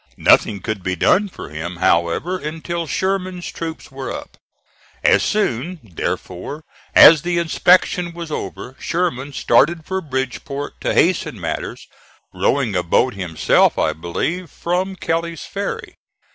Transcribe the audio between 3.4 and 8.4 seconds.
troops were up. As soon, therefore, as the inspection was